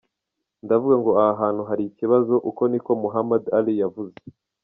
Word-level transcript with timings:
Ndavuga 0.65 0.95
ngo 0.99 1.11
aha 1.21 1.33
hantu 1.41 1.61
hari 1.69 1.83
ikibazo," 1.85 2.33
uko 2.49 2.61
ni 2.71 2.79
ko 2.85 2.91
Muhaammad 3.01 3.43
Ali 3.57 3.73
yavuze. 3.81 4.15